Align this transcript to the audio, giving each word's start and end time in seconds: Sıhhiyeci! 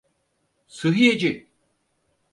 Sıhhiyeci! 0.67 1.47